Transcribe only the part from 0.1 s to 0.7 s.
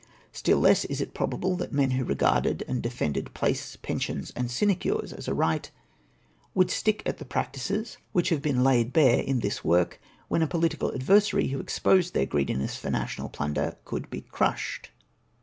Still